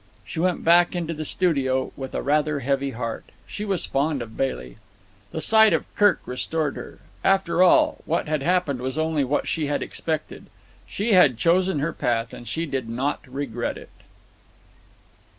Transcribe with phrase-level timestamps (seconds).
[0.25, 3.25] She went back into the studio with a rather heavy heart.
[3.45, 4.77] She was fond of Bailey.
[5.31, 6.97] The sight of Kirk restored her.
[7.23, 10.47] After all, what had happened was only what she had expected.
[10.87, 13.89] She had chosen her path, and she did not regret it.